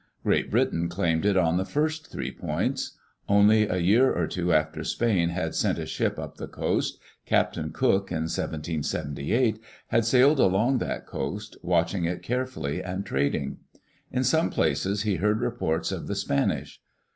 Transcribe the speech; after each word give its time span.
Great 0.23 0.49
Britain 0.49 0.89
claimed 0.89 1.25
it 1.27 1.37
on 1.37 1.57
the 1.57 1.63
first 1.63 2.11
three 2.11 2.31
points. 2.31 2.97
Only 3.29 3.67
a 3.67 3.77
year 3.77 4.11
or 4.11 4.25
two 4.25 4.51
after 4.51 4.83
Spain 4.83 5.29
had 5.29 5.53
sent 5.53 5.77
a 5.77 5.85
ship 5.85 6.17
up 6.17 6.37
the 6.37 6.47
coast, 6.47 6.97
Captain 7.27 7.71
Cook 7.71 8.09
in 8.11 8.23
1778 8.23 9.59
had 9.89 10.03
sailed 10.03 10.39
along 10.39 10.79
that 10.79 11.05
coast, 11.05 11.55
watch 11.61 11.93
ing 11.93 12.05
it 12.05 12.23
carefully, 12.23 12.81
and 12.81 13.05
trading. 13.05 13.57
In 14.11 14.23
some 14.23 14.49
places 14.49 15.03
he 15.03 15.17
heard 15.17 15.39
reports 15.39 15.91
of 15.91 16.07
the 16.07 16.15
Spanish. 16.15 16.81